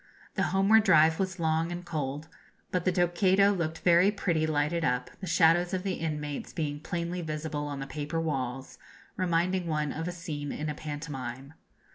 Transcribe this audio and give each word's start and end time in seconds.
The 0.33 0.41
homeward 0.49 0.83
drive 0.83 1.19
was 1.19 1.37
long 1.37 1.71
and 1.71 1.85
cold; 1.85 2.27
but 2.71 2.85
the 2.85 2.91
Tokaido 2.91 3.53
looked 3.53 3.81
very 3.83 4.09
pretty 4.09 4.47
lighted 4.47 4.83
up, 4.83 5.11
the 5.19 5.27
shadows 5.27 5.75
of 5.75 5.83
the 5.83 5.93
inmates 5.93 6.53
being 6.53 6.79
plainly 6.79 7.21
visible 7.21 7.67
on 7.67 7.79
the 7.79 7.85
paper 7.85 8.19
walls, 8.19 8.79
reminding 9.15 9.67
one 9.67 9.91
of 9.93 10.07
a 10.07 10.11
scene 10.11 10.51
in 10.51 10.69
a 10.69 10.73
pantomime. 10.73 11.53